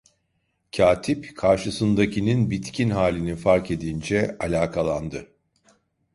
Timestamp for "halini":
2.89-3.35